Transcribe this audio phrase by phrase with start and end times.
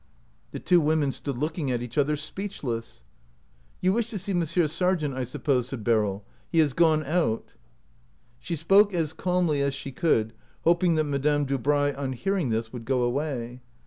[0.49, 3.03] The two women stood look ing at each other, speechless.
[3.81, 6.23] "You wished to see Monsieur Sargent, I suppose?" said Beryl.
[6.49, 7.49] "He has gone out."
[8.39, 10.33] She spoke as calmly as she could,
[10.63, 13.61] hoping that Madame Dubray on hearing this would go away.